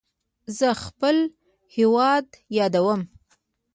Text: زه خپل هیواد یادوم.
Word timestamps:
زه 0.57 0.69
خپل 0.85 1.15
هیواد 1.75 2.27
یادوم. 2.57 3.01